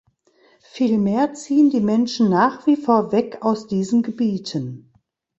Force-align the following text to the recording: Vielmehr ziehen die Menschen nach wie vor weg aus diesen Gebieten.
Vielmehr 0.71 1.35
ziehen 1.35 1.69
die 1.69 1.79
Menschen 1.79 2.27
nach 2.27 2.65
wie 2.65 2.75
vor 2.75 3.11
weg 3.11 3.43
aus 3.43 3.67
diesen 3.67 4.01
Gebieten. 4.01 4.91